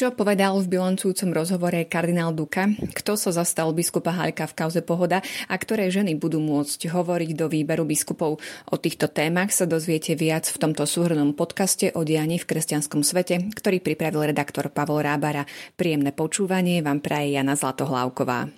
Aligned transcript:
Čo 0.00 0.16
povedal 0.16 0.56
v 0.56 0.80
bilancujúcom 0.80 1.28
rozhovore 1.36 1.84
kardinál 1.84 2.32
Duka? 2.32 2.72
Kto 2.72 3.20
sa 3.20 3.36
zastal 3.36 3.68
biskupa 3.76 4.16
Halka 4.16 4.48
v 4.48 4.56
kauze 4.56 4.80
Pohoda 4.80 5.20
a 5.44 5.54
ktoré 5.60 5.92
ženy 5.92 6.16
budú 6.16 6.40
môcť 6.40 6.88
hovoriť 6.88 7.36
do 7.36 7.52
výberu 7.52 7.84
biskupov? 7.84 8.40
O 8.72 8.76
týchto 8.80 9.12
témach 9.12 9.52
sa 9.52 9.68
dozviete 9.68 10.16
viac 10.16 10.48
v 10.48 10.56
tomto 10.56 10.88
súhrnom 10.88 11.36
podcaste 11.36 11.92
o 11.92 12.00
dianí 12.00 12.40
v 12.40 12.48
kresťanskom 12.48 13.04
svete, 13.04 13.52
ktorý 13.52 13.84
pripravil 13.84 14.32
redaktor 14.32 14.72
Pavol 14.72 15.04
Rábara. 15.04 15.44
Príjemné 15.76 16.16
počúvanie 16.16 16.80
vám 16.80 17.04
praje 17.04 17.36
Jana 17.36 17.52
Zlatohlávková. 17.52 18.48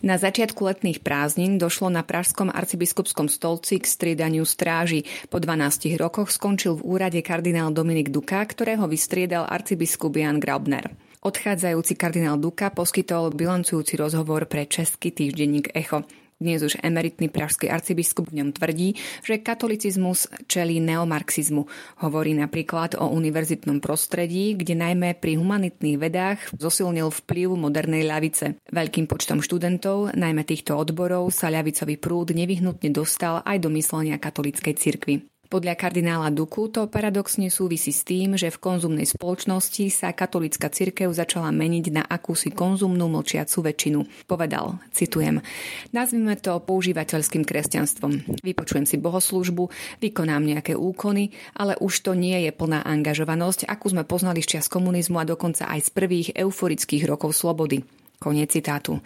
Na 0.00 0.16
začiatku 0.16 0.64
letných 0.64 1.04
prázdnin 1.04 1.60
došlo 1.60 1.92
na 1.92 2.00
Pražskom 2.00 2.48
arcibiskupskom 2.48 3.28
stolci 3.28 3.76
k 3.76 3.84
striedaniu 3.84 4.48
stráži. 4.48 5.04
Po 5.28 5.36
12 5.36 5.92
rokoch 6.00 6.32
skončil 6.32 6.80
v 6.80 6.96
úrade 6.96 7.20
kardinál 7.20 7.68
Dominik 7.68 8.08
Duka, 8.08 8.40
ktorého 8.40 8.88
vystriedal 8.88 9.44
arcibiskup 9.44 10.16
Jan 10.16 10.40
Graubner. 10.40 10.88
Odchádzajúci 11.20 12.00
kardinál 12.00 12.40
Duka 12.40 12.72
poskytol 12.72 13.28
bilancujúci 13.36 14.00
rozhovor 14.00 14.48
pre 14.48 14.64
český 14.64 15.12
týždenník 15.12 15.76
Echo. 15.76 16.08
Dnes 16.40 16.64
už 16.64 16.80
emeritný 16.80 17.28
pražský 17.28 17.68
arcibiskup 17.68 18.32
v 18.32 18.40
ňom 18.40 18.56
tvrdí, 18.56 18.96
že 19.20 19.44
katolicizmus 19.44 20.24
čelí 20.48 20.80
neomarxizmu. 20.80 21.68
Hovorí 22.00 22.32
napríklad 22.32 22.96
o 22.96 23.12
univerzitnom 23.12 23.84
prostredí, 23.84 24.56
kde 24.56 24.72
najmä 24.72 25.20
pri 25.20 25.36
humanitných 25.36 26.00
vedách 26.00 26.40
zosilnil 26.56 27.12
vplyv 27.12 27.60
modernej 27.60 28.08
ľavice. 28.08 28.56
Veľkým 28.72 29.04
počtom 29.04 29.44
študentov, 29.44 30.16
najmä 30.16 30.40
týchto 30.48 30.80
odborov, 30.80 31.28
sa 31.28 31.52
ľavicový 31.52 32.00
prúd 32.00 32.32
nevyhnutne 32.32 32.88
dostal 32.88 33.44
aj 33.44 33.60
do 33.60 33.68
myslenia 33.76 34.16
katolíckej 34.16 34.80
cirkvi. 34.80 35.39
Podľa 35.50 35.74
kardinála 35.74 36.30
Duku 36.30 36.70
to 36.70 36.86
paradoxne 36.86 37.50
súvisí 37.50 37.90
s 37.90 38.06
tým, 38.06 38.38
že 38.38 38.54
v 38.54 38.62
konzumnej 38.62 39.02
spoločnosti 39.02 39.90
sa 39.90 40.14
katolická 40.14 40.70
cirkev 40.70 41.10
začala 41.10 41.50
meniť 41.50 41.90
na 41.90 42.06
akúsi 42.06 42.54
konzumnú 42.54 43.10
mlčiacu 43.10 43.58
väčšinu. 43.58 44.30
Povedal, 44.30 44.78
citujem, 44.94 45.42
nazvime 45.90 46.38
to 46.38 46.54
používateľským 46.62 47.42
kresťanstvom. 47.42 48.38
Vypočujem 48.46 48.86
si 48.86 48.94
bohoslužbu, 49.02 49.66
vykonám 49.98 50.46
nejaké 50.46 50.78
úkony, 50.78 51.34
ale 51.58 51.74
už 51.82 51.98
to 52.06 52.14
nie 52.14 52.46
je 52.46 52.54
plná 52.54 52.86
angažovanosť, 52.86 53.66
akú 53.66 53.90
sme 53.90 54.06
poznali 54.06 54.46
z 54.46 54.54
čas 54.54 54.70
komunizmu 54.70 55.18
a 55.18 55.26
dokonca 55.26 55.66
aj 55.66 55.82
z 55.82 55.90
prvých 55.90 56.28
euforických 56.38 57.10
rokov 57.10 57.34
slobody. 57.34 57.82
Koniec 58.20 58.52
citátu. 58.52 59.00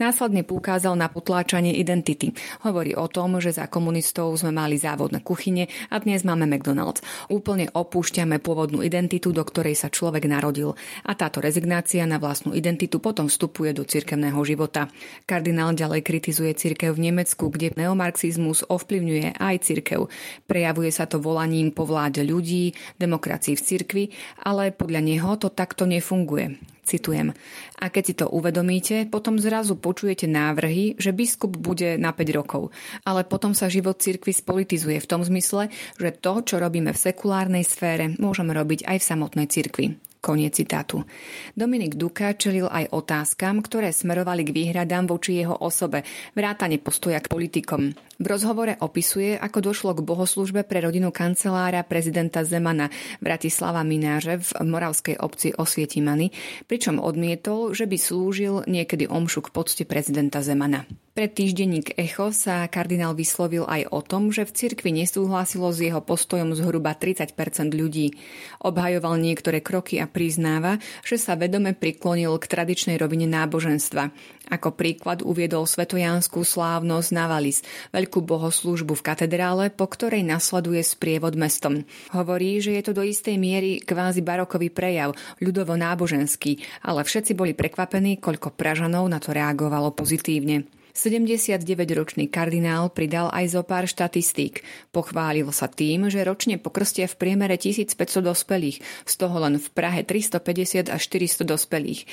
Následne 0.00 0.40
poukázal 0.40 0.96
na 0.96 1.12
potláčanie 1.12 1.76
identity. 1.76 2.32
Hovorí 2.64 2.96
o 2.96 3.12
tom, 3.12 3.36
že 3.36 3.52
za 3.52 3.68
komunistov 3.68 4.32
sme 4.40 4.56
mali 4.56 4.80
závodné 4.80 5.20
kuchyne 5.20 5.68
a 5.92 6.00
dnes 6.00 6.24
máme 6.24 6.48
McDonald's. 6.48 7.04
Úplne 7.28 7.68
opúšťame 7.76 8.40
pôvodnú 8.40 8.80
identitu, 8.80 9.36
do 9.36 9.44
ktorej 9.44 9.76
sa 9.76 9.92
človek 9.92 10.24
narodil. 10.24 10.72
A 11.04 11.12
táto 11.12 11.44
rezignácia 11.44 12.08
na 12.08 12.16
vlastnú 12.16 12.56
identitu 12.56 13.04
potom 13.04 13.28
vstupuje 13.28 13.76
do 13.76 13.84
cirkevného 13.84 14.40
života. 14.48 14.88
Kardinál 15.28 15.76
ďalej 15.76 16.00
kritizuje 16.00 16.56
cirkev 16.56 16.96
v 16.96 17.12
Nemecku, 17.12 17.52
kde 17.52 17.76
neomarxizmus 17.76 18.64
ovplyvňuje 18.72 19.44
aj 19.44 19.60
cirkev. 19.60 20.08
Prejavuje 20.48 20.88
sa 20.88 21.04
to 21.04 21.20
volaním 21.20 21.68
po 21.68 21.84
vláde 21.84 22.24
ľudí, 22.24 22.72
demokracii 22.96 23.60
v 23.60 23.64
cirkvi, 23.68 24.04
ale 24.40 24.72
podľa 24.72 25.04
neho 25.04 25.36
to 25.36 25.52
takto 25.52 25.84
nefunguje. 25.84 26.73
Citujem. 26.84 27.32
A 27.80 27.88
keď 27.88 28.02
si 28.04 28.14
to 28.14 28.28
uvedomíte, 28.28 29.08
potom 29.08 29.40
zrazu 29.40 29.72
počujete 29.74 30.28
návrhy, 30.28 31.00
že 31.00 31.16
biskup 31.16 31.56
bude 31.56 31.96
na 31.96 32.12
5 32.12 32.36
rokov. 32.36 32.76
Ale 33.08 33.24
potom 33.24 33.56
sa 33.56 33.72
život 33.72 33.96
cirkvi 33.96 34.36
spolitizuje 34.36 35.00
v 35.00 35.08
tom 35.08 35.24
zmysle, 35.24 35.72
že 35.96 36.12
to, 36.12 36.44
čo 36.44 36.60
robíme 36.60 36.92
v 36.92 37.02
sekulárnej 37.02 37.64
sfére, 37.64 38.12
môžeme 38.20 38.52
robiť 38.52 38.84
aj 38.84 39.00
v 39.00 39.08
samotnej 39.08 39.46
cirkvi. 39.48 40.13
Koniec 40.24 40.56
citátu. 40.56 41.04
Dominik 41.52 42.00
Duka 42.00 42.32
čelil 42.32 42.64
aj 42.64 42.96
otázkam, 42.96 43.60
ktoré 43.60 43.92
smerovali 43.92 44.40
k 44.40 44.56
výhradám 44.56 45.04
voči 45.04 45.36
jeho 45.36 45.52
osobe, 45.52 46.00
vrátane 46.32 46.80
postoja 46.80 47.20
k 47.20 47.28
politikom. 47.28 47.92
V 47.92 48.24
rozhovore 48.24 48.80
opisuje, 48.80 49.36
ako 49.36 49.60
došlo 49.60 49.92
k 49.92 50.00
bohoslužbe 50.00 50.64
pre 50.64 50.80
rodinu 50.80 51.12
kancelára 51.12 51.84
prezidenta 51.84 52.40
Zemana 52.40 52.88
Bratislava 53.20 53.84
Mináže 53.84 54.40
v 54.40 54.64
moravskej 54.64 55.20
obci 55.20 55.52
Osvietimany, 55.52 56.32
pričom 56.72 57.04
odmietol, 57.04 57.76
že 57.76 57.84
by 57.84 58.00
slúžil 58.00 58.64
niekedy 58.64 59.04
omšu 59.04 59.44
k 59.44 59.52
pocte 59.52 59.84
prezidenta 59.84 60.40
Zemana. 60.40 60.88
Pre 61.14 61.30
týždenník 61.30 61.94
Echo 61.94 62.34
sa 62.34 62.66
kardinál 62.66 63.14
vyslovil 63.14 63.62
aj 63.70 63.86
o 63.94 64.02
tom, 64.02 64.34
že 64.34 64.42
v 64.42 64.50
cirkvi 64.50 64.90
nesúhlasilo 64.90 65.70
s 65.70 65.78
jeho 65.78 66.02
postojom 66.02 66.58
zhruba 66.58 66.90
30% 66.90 67.70
ľudí. 67.70 68.18
Obhajoval 68.58 69.22
niektoré 69.22 69.62
kroky 69.62 70.02
a 70.02 70.10
priznáva, 70.10 70.82
že 71.06 71.14
sa 71.14 71.38
vedome 71.38 71.70
priklonil 71.70 72.34
k 72.42 72.50
tradičnej 72.50 72.98
rovine 72.98 73.30
náboženstva. 73.30 74.10
Ako 74.58 74.74
príklad 74.74 75.22
uviedol 75.22 75.70
svetojanskú 75.70 76.42
slávnosť 76.42 77.14
Navalis, 77.14 77.62
veľkú 77.94 78.18
bohoslúžbu 78.18 78.98
v 78.98 79.06
katedrále, 79.06 79.70
po 79.70 79.86
ktorej 79.86 80.26
nasleduje 80.26 80.82
sprievod 80.82 81.38
mestom. 81.38 81.86
Hovorí, 82.10 82.58
že 82.58 82.74
je 82.74 82.90
to 82.90 82.90
do 82.90 83.06
istej 83.06 83.38
miery 83.38 83.78
kvázi 83.78 84.18
barokový 84.18 84.66
prejav, 84.74 85.14
ľudovo 85.38 85.78
náboženský, 85.78 86.58
ale 86.82 87.06
všetci 87.06 87.38
boli 87.38 87.54
prekvapení, 87.54 88.18
koľko 88.18 88.50
Pražanov 88.50 89.06
na 89.06 89.22
to 89.22 89.30
reagovalo 89.30 89.94
pozitívne. 89.94 90.66
79-ročný 90.94 92.30
kardinál 92.30 92.86
pridal 92.86 93.26
aj 93.34 93.58
zo 93.58 93.66
pár 93.66 93.90
štatistík. 93.90 94.62
Pochválil 94.94 95.50
sa 95.50 95.66
tým, 95.66 96.06
že 96.06 96.22
ročne 96.22 96.54
pokrstia 96.54 97.10
v 97.10 97.18
priemere 97.18 97.58
1500 97.58 97.98
dospelých, 98.22 98.78
z 99.02 99.14
toho 99.18 99.36
len 99.42 99.58
v 99.58 99.66
Prahe 99.74 100.06
350 100.06 100.94
až 100.94 101.02
400 101.10 101.50
dospelých. 101.50 102.06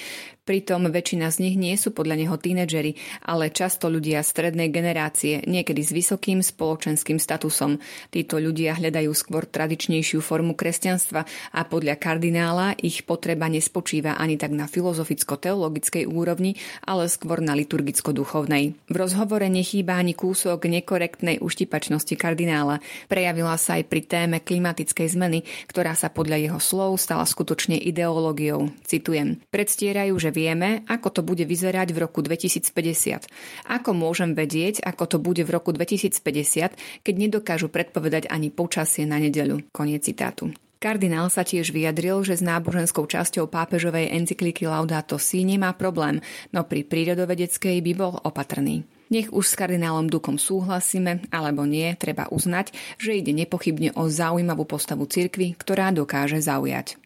Pritom 0.51 0.83
väčšina 0.91 1.31
z 1.31 1.47
nich 1.47 1.55
nie 1.55 1.79
sú 1.79 1.95
podľa 1.95 2.19
neho 2.19 2.35
tínedžeri, 2.35 3.23
ale 3.23 3.55
často 3.55 3.87
ľudia 3.87 4.19
strednej 4.19 4.67
generácie, 4.67 5.47
niekedy 5.47 5.79
s 5.79 5.95
vysokým 5.95 6.43
spoločenským 6.43 7.23
statusom. 7.23 7.79
Títo 8.11 8.35
ľudia 8.35 8.75
hľadajú 8.75 9.15
skôr 9.15 9.47
tradičnejšiu 9.47 10.19
formu 10.19 10.59
kresťanstva 10.59 11.23
a 11.55 11.61
podľa 11.63 11.95
kardinála 11.95 12.75
ich 12.83 13.07
potreba 13.07 13.47
nespočíva 13.47 14.19
ani 14.19 14.35
tak 14.35 14.51
na 14.51 14.67
filozoficko-teologickej 14.67 16.11
úrovni, 16.11 16.59
ale 16.83 17.07
skôr 17.07 17.39
na 17.39 17.55
liturgicko-duchovnej. 17.55 18.75
V 18.91 18.95
rozhovore 18.99 19.47
nechýba 19.47 20.03
ani 20.03 20.19
kúsok 20.19 20.67
nekorektnej 20.67 21.39
uštipačnosti 21.39 22.11
kardinála. 22.19 22.83
Prejavila 23.07 23.55
sa 23.55 23.79
aj 23.79 23.87
pri 23.87 24.03
téme 24.03 24.43
klimatickej 24.43 25.15
zmeny, 25.15 25.47
ktorá 25.71 25.95
sa 25.95 26.11
podľa 26.11 26.43
jeho 26.43 26.59
slov 26.59 26.99
stala 26.99 27.23
skutočne 27.23 27.79
ideológiou. 27.79 28.67
Citujem. 28.83 29.39
Predstierajú, 29.47 30.19
že 30.19 30.40
vieme, 30.41 30.81
ako 30.89 31.07
to 31.13 31.21
bude 31.21 31.45
vyzerať 31.45 31.93
v 31.93 32.01
roku 32.01 32.25
2050. 32.25 33.29
Ako 33.69 33.93
môžem 33.93 34.33
vedieť, 34.33 34.81
ako 34.81 35.03
to 35.05 35.17
bude 35.21 35.45
v 35.45 35.53
roku 35.53 35.69
2050, 35.69 37.05
keď 37.05 37.13
nedokážu 37.13 37.69
predpovedať 37.69 38.25
ani 38.33 38.49
počasie 38.49 39.05
na 39.05 39.21
nedeľu. 39.21 39.69
Koniec 39.69 40.09
citátu. 40.09 40.49
Kardinál 40.81 41.29
sa 41.29 41.45
tiež 41.45 41.69
vyjadril, 41.69 42.25
že 42.25 42.41
s 42.41 42.41
náboženskou 42.41 43.05
časťou 43.05 43.45
pápežovej 43.45 44.17
encykliky 44.17 44.65
Laudato 44.65 45.21
Si 45.21 45.45
nemá 45.45 45.77
problém, 45.77 46.25
no 46.49 46.65
pri 46.65 46.81
prírodovedeckej 46.81 47.85
by 47.85 47.93
bol 47.93 48.17
opatrný. 48.25 48.81
Nech 49.13 49.29
už 49.29 49.45
s 49.45 49.53
kardinálom 49.53 50.09
Dukom 50.09 50.41
súhlasíme, 50.41 51.29
alebo 51.29 51.69
nie, 51.69 51.93
treba 52.01 52.25
uznať, 52.33 52.73
že 52.97 53.13
ide 53.13 53.29
nepochybne 53.29 53.93
o 53.93 54.09
zaujímavú 54.09 54.65
postavu 54.65 55.05
cirkvy, 55.05 55.53
ktorá 55.53 55.93
dokáže 55.93 56.41
zaujať. 56.41 56.97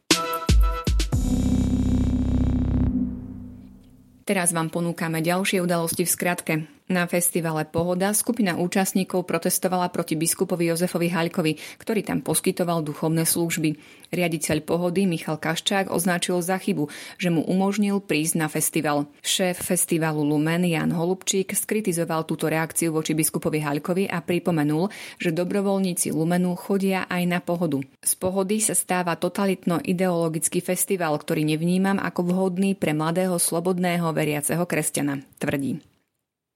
Teraz 4.26 4.58
vám 4.58 4.74
ponúkame 4.74 5.22
ďalšie 5.22 5.62
udalosti 5.62 6.02
v 6.02 6.10
skratke. 6.10 6.54
Na 6.86 7.10
festivale 7.10 7.66
Pohoda 7.66 8.14
skupina 8.14 8.62
účastníkov 8.62 9.26
protestovala 9.26 9.90
proti 9.90 10.14
biskupovi 10.14 10.70
Jozefovi 10.70 11.10
Haľkovi, 11.10 11.82
ktorý 11.82 12.06
tam 12.06 12.22
poskytoval 12.22 12.86
duchovné 12.86 13.26
služby. 13.26 13.74
Riaditeľ 14.14 14.62
Pohody 14.62 15.10
Michal 15.10 15.42
Kaščák 15.42 15.90
označil 15.90 16.46
za 16.46 16.62
chybu, 16.62 16.86
že 17.18 17.34
mu 17.34 17.42
umožnil 17.42 18.06
prísť 18.06 18.38
na 18.38 18.46
festival. 18.46 19.10
Šéf 19.26 19.66
festivalu 19.66 20.22
Lumen 20.30 20.62
Jan 20.70 20.94
Holubčík 20.94 21.58
skritizoval 21.58 22.22
túto 22.30 22.46
reakciu 22.54 22.94
voči 22.94 23.18
biskupovi 23.18 23.66
Haľkovi 23.66 24.06
a 24.06 24.22
pripomenul, 24.22 24.94
že 25.18 25.34
dobrovoľníci 25.34 26.14
Lumenu 26.14 26.54
chodia 26.54 27.10
aj 27.10 27.24
na 27.26 27.42
Pohodu. 27.42 27.82
Z 28.06 28.14
Pohody 28.22 28.62
sa 28.62 28.78
stáva 28.78 29.18
totalitno-ideologický 29.18 30.62
festival, 30.62 31.18
ktorý 31.18 31.50
nevnímam 31.50 31.98
ako 31.98 32.30
vhodný 32.30 32.78
pre 32.78 32.94
mladého 32.94 33.42
slobodného 33.42 34.06
veriaceho 34.14 34.70
kresťana, 34.70 35.26
tvrdí. 35.42 35.95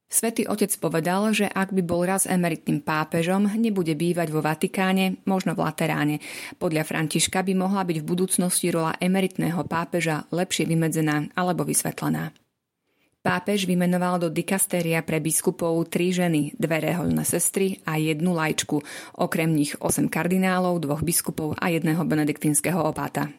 Svetý 0.09 0.50
otec 0.50 0.73
povedal, 0.81 1.29
že 1.38 1.45
ak 1.45 1.69
by 1.69 1.85
bol 1.85 2.01
raz 2.01 2.25
emeritným 2.25 2.81
pápežom, 2.81 3.45
nebude 3.45 3.94
bývať 3.94 4.33
vo 4.33 4.41
Vatikáne, 4.41 5.21
možno 5.29 5.53
v 5.53 5.61
Lateráne. 5.61 6.17
Podľa 6.57 6.81
Františka 6.81 7.45
by 7.45 7.53
mohla 7.53 7.85
byť 7.85 8.01
v 8.01 8.09
budúcnosti 8.09 8.73
rola 8.73 8.97
emeritného 8.97 9.61
pápeža 9.69 10.25
lepšie 10.33 10.65
vymedzená 10.65 11.29
alebo 11.38 11.61
vysvetlená. 11.61 12.33
Pápež 13.21 13.69
vymenoval 13.69 14.17
do 14.17 14.33
dikastéria 14.33 15.06
pre 15.06 15.21
biskupov 15.21 15.77
tri 15.94 16.09
ženy, 16.09 16.57
dve 16.57 16.89
rehoľné 16.89 17.21
sestry 17.21 17.77
a 17.85 18.01
jednu 18.01 18.33
lajčku, 18.33 18.81
okrem 19.13 19.53
nich 19.53 19.77
8 19.77 20.09
kardinálov, 20.09 20.81
dvoch 20.81 21.06
biskupov 21.06 21.53
a 21.61 21.69
jedného 21.69 22.01
benediktínskeho 22.01 22.81
opáta. 22.81 23.29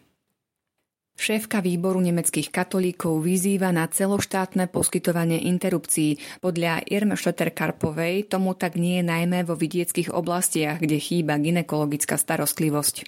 Šéfka 1.20 1.61
výboru 1.61 2.00
nemeckých 2.00 2.49
katolíkov 2.49 3.20
vyzýva 3.20 3.76
na 3.76 3.84
celoštátne 3.84 4.72
poskytovanie 4.72 5.52
interrupcií. 5.52 6.17
Podľa 6.40 6.88
Irm 6.88 7.12
Šeter-Karpovej 7.12 8.32
tomu 8.32 8.56
tak 8.56 8.81
nie 8.81 9.05
je 9.05 9.05
najmä 9.05 9.44
vo 9.44 9.52
vidieckých 9.52 10.17
oblastiach, 10.17 10.81
kde 10.81 10.96
chýba 10.96 11.37
ginekologická 11.37 12.17
starostlivosť. 12.17 13.05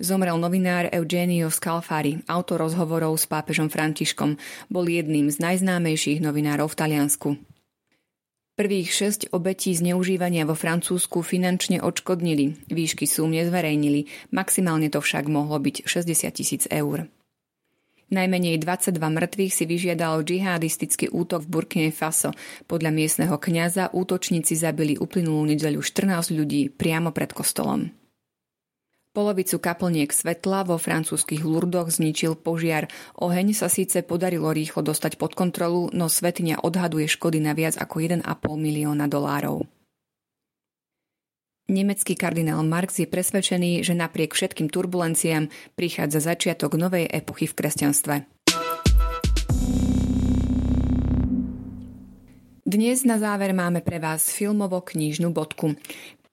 Zomrel 0.00 0.40
novinár 0.40 0.88
Eugenio 0.88 1.52
Scalfari, 1.52 2.24
autor 2.24 2.64
rozhovorov 2.64 3.20
s 3.20 3.28
pápežom 3.28 3.68
Františkom. 3.68 4.40
Bol 4.72 4.88
jedným 4.88 5.28
z 5.28 5.44
najznámejších 5.44 6.24
novinárov 6.24 6.72
v 6.72 6.78
Taliansku. 6.78 7.36
Prvých 8.58 8.90
šesť 8.90 9.30
obetí 9.30 9.70
zneužívania 9.70 10.42
vo 10.42 10.58
Francúzsku 10.58 11.22
finančne 11.22 11.78
odškodnili. 11.78 12.66
Výšky 12.66 13.06
súm 13.06 13.30
nezverejnili, 13.30 14.10
maximálne 14.34 14.90
to 14.90 14.98
však 14.98 15.30
mohlo 15.30 15.62
byť 15.62 15.86
60 15.86 16.26
tisíc 16.34 16.66
eur. 16.66 17.06
Najmenej 18.10 18.58
22 18.58 18.98
mŕtvych 18.98 19.52
si 19.54 19.62
vyžiadal 19.62 20.26
džihadistický 20.26 21.06
útok 21.06 21.46
v 21.46 21.50
Burkine 21.54 21.90
Faso. 21.94 22.34
Podľa 22.66 22.90
miestneho 22.90 23.38
kňaza 23.38 23.94
útočníci 23.94 24.58
zabili 24.58 24.98
uplynulú 24.98 25.46
nedeľu 25.54 25.78
14 25.78 26.34
ľudí 26.34 26.66
priamo 26.66 27.14
pred 27.14 27.30
kostolom. 27.30 27.94
Polovicu 29.18 29.58
kaplniek 29.58 30.14
svetla 30.14 30.62
vo 30.62 30.78
francúzskych 30.78 31.42
Lurdoch 31.42 31.90
zničil 31.90 32.38
požiar. 32.38 32.86
Oheň 33.18 33.50
sa 33.50 33.66
síce 33.66 34.06
podarilo 34.06 34.46
rýchlo 34.54 34.86
dostať 34.86 35.18
pod 35.18 35.34
kontrolu, 35.34 35.90
no 35.90 36.06
svetňa 36.06 36.62
odhaduje 36.62 37.10
škody 37.10 37.42
na 37.42 37.50
viac 37.50 37.74
ako 37.82 37.98
1,5 37.98 38.22
milióna 38.54 39.10
dolárov. 39.10 39.66
Nemecký 41.66 42.14
kardinál 42.14 42.62
Marx 42.62 43.02
je 43.02 43.10
presvedčený, 43.10 43.82
že 43.82 43.98
napriek 43.98 44.38
všetkým 44.38 44.70
turbulenciám 44.70 45.50
prichádza 45.74 46.22
začiatok 46.22 46.78
novej 46.78 47.10
epochy 47.10 47.50
v 47.50 47.58
kresťanstve. 47.58 48.14
Dnes 52.62 53.02
na 53.02 53.18
záver 53.18 53.50
máme 53.50 53.82
pre 53.82 53.98
vás 53.98 54.30
filmovo-knížnu 54.30 55.34
bodku. 55.34 55.74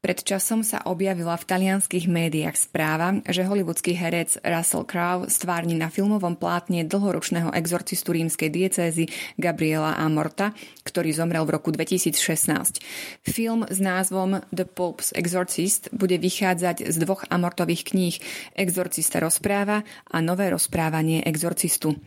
Pred 0.05 0.21
časom 0.21 0.61
sa 0.61 0.85
objavila 0.85 1.33
v 1.33 1.49
talianských 1.49 2.05
médiách 2.05 2.69
správa, 2.69 3.25
že 3.25 3.41
hollywoodský 3.41 3.97
herec 3.97 4.37
Russell 4.45 4.85
Crowe 4.85 5.25
stvárni 5.33 5.73
na 5.73 5.89
filmovom 5.89 6.37
plátne 6.37 6.85
dlhoročného 6.85 7.49
exorcistu 7.57 8.13
rímskej 8.13 8.53
diecézy 8.53 9.09
Gabriela 9.41 9.97
Amorta, 9.97 10.53
ktorý 10.85 11.09
zomrel 11.09 11.41
v 11.49 11.57
roku 11.57 11.73
2016. 11.73 12.85
Film 13.25 13.65
s 13.65 13.81
názvom 13.81 14.45
The 14.53 14.69
Pope's 14.69 15.09
Exorcist 15.17 15.89
bude 15.89 16.21
vychádzať 16.21 16.85
z 16.85 16.95
dvoch 17.01 17.25
Amortových 17.25 17.89
kníh 17.89 18.21
Exorcista 18.53 19.17
rozpráva 19.17 19.81
a 20.05 20.21
Nové 20.21 20.53
rozprávanie 20.53 21.25
exorcistu. 21.25 21.97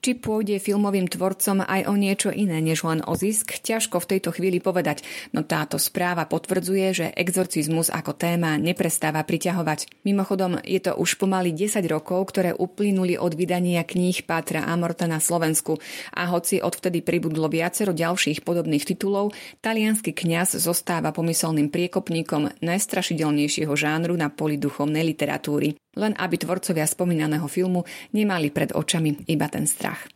Či 0.00 0.18
pôjde 0.18 0.60
filmovým 0.60 1.08
tvorcom 1.08 1.64
aj 1.64 1.88
o 1.88 1.94
niečo 1.96 2.30
iné 2.32 2.60
než 2.60 2.84
len 2.84 3.00
o 3.04 3.16
zisk, 3.16 3.58
ťažko 3.60 4.02
v 4.02 4.08
tejto 4.16 4.30
chvíli 4.36 4.60
povedať, 4.60 5.02
no 5.32 5.42
táto 5.42 5.80
správa 5.80 6.28
potvrdzuje, 6.28 6.86
že 6.92 7.06
exorcizmus 7.16 7.88
ako 7.88 8.12
téma 8.16 8.60
neprestáva 8.60 9.24
priťahovať. 9.24 10.04
Mimochodom, 10.04 10.60
je 10.62 10.80
to 10.82 10.92
už 10.96 11.16
pomaly 11.16 11.56
10 11.56 11.80
rokov, 11.88 12.34
ktoré 12.34 12.52
uplynuli 12.52 13.16
od 13.16 13.32
vydania 13.32 13.82
kníh 13.86 14.26
Pátra 14.28 14.68
Amorta 14.68 15.08
na 15.08 15.22
Slovensku. 15.22 15.78
A 16.12 16.28
hoci 16.28 16.60
odvtedy 16.60 17.00
pribudlo 17.00 17.48
viacero 17.48 17.96
ďalších 17.96 18.42
podobných 18.44 18.84
titulov, 18.84 19.32
talianský 19.64 20.12
kňaz 20.12 20.58
zostáva 20.60 21.14
pomyselným 21.14 21.72
priekopníkom 21.72 22.60
najstrašidelnejšieho 22.60 23.72
žánru 23.72 24.14
na 24.18 24.28
poli 24.28 24.60
duchovnej 24.60 25.06
literatúry 25.06 25.78
len 25.96 26.12
aby 26.14 26.36
tvorcovia 26.36 26.84
spomínaného 26.84 27.48
filmu 27.48 27.82
nemali 28.12 28.52
pred 28.52 28.76
očami 28.76 29.26
iba 29.26 29.48
ten 29.48 29.64
strach. 29.64 30.06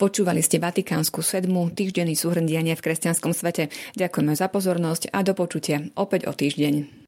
Počúvali 0.00 0.40
ste 0.40 0.56
Vatikánsku 0.56 1.20
sedmu, 1.20 1.76
týždenný 1.76 2.16
súhrn 2.16 2.48
diania 2.48 2.72
v 2.72 2.88
kresťanskom 2.88 3.36
svete. 3.36 3.68
Ďakujeme 4.00 4.32
za 4.32 4.48
pozornosť 4.48 5.12
a 5.12 5.20
do 5.20 5.36
počutia 5.36 5.92
opäť 5.92 6.24
o 6.24 6.32
týždeň. 6.32 6.99